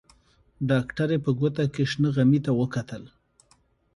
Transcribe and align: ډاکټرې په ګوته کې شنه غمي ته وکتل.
ډاکټرې 0.69 1.17
په 1.25 1.31
ګوته 1.39 1.63
کې 1.73 1.83
شنه 1.91 2.09
غمي 2.15 2.39
ته 2.45 2.51
وکتل. 2.59 3.03